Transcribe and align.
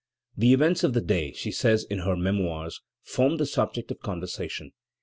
"The 0.35 0.51
events 0.51 0.83
of 0.83 0.93
the 0.93 1.01
day," 1.01 1.31
she 1.31 1.51
says 1.51 1.83
in 1.83 1.99
her 1.99 2.15
Memoirs, 2.15 2.81
"formed 3.03 3.39
the 3.39 3.45
subject 3.45 3.91
of 3.91 3.99
conversation. 3.99 4.71